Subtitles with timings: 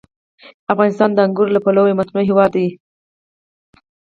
[0.73, 2.67] افغانستان د انګورو له پلوه یو متنوع هېواد دی.